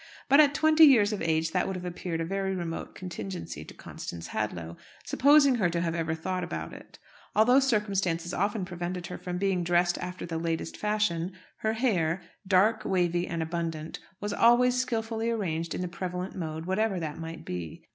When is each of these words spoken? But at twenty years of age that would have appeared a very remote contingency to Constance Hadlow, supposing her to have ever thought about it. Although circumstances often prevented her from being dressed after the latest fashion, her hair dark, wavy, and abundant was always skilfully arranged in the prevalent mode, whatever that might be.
But 0.29 0.39
at 0.39 0.55
twenty 0.55 0.85
years 0.85 1.13
of 1.13 1.21
age 1.21 1.51
that 1.51 1.67
would 1.67 1.75
have 1.75 1.85
appeared 1.85 2.21
a 2.21 2.25
very 2.25 2.55
remote 2.55 2.95
contingency 2.95 3.63
to 3.63 3.73
Constance 3.75 4.29
Hadlow, 4.29 4.75
supposing 5.05 5.53
her 5.57 5.69
to 5.69 5.79
have 5.79 5.93
ever 5.93 6.15
thought 6.15 6.43
about 6.43 6.73
it. 6.73 6.97
Although 7.35 7.59
circumstances 7.59 8.33
often 8.33 8.65
prevented 8.65 9.05
her 9.05 9.19
from 9.19 9.37
being 9.37 9.63
dressed 9.63 9.99
after 9.99 10.25
the 10.25 10.39
latest 10.39 10.75
fashion, 10.75 11.33
her 11.57 11.73
hair 11.73 12.23
dark, 12.47 12.83
wavy, 12.83 13.27
and 13.27 13.43
abundant 13.43 13.99
was 14.19 14.33
always 14.33 14.75
skilfully 14.79 15.29
arranged 15.29 15.75
in 15.75 15.81
the 15.81 15.87
prevalent 15.87 16.35
mode, 16.35 16.65
whatever 16.65 16.99
that 16.99 17.19
might 17.19 17.45
be. 17.45 17.87